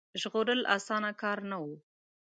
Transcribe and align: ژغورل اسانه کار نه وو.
ژغورل 0.21 0.61
اسانه 0.77 1.11
کار 1.21 1.37
نه 1.49 1.57
وو. 1.63 1.73